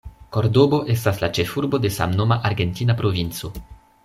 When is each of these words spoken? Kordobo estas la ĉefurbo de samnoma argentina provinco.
Kordobo 0.35 0.79
estas 0.93 1.21
la 1.25 1.29
ĉefurbo 1.39 1.81
de 1.85 1.93
samnoma 1.99 2.39
argentina 2.51 2.97
provinco. 3.05 3.55